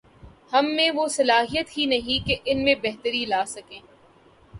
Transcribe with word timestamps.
ہم 0.53 0.65
میں 0.75 0.89
وہ 0.91 1.07
صلاحیت 1.07 1.77
ہی 1.77 1.85
نہیں 1.85 2.27
کہ 2.27 2.35
ان 2.45 2.63
میں 2.63 2.75
بہتری 2.75 3.23
لا 3.25 3.43
سکیں۔ 3.47 3.79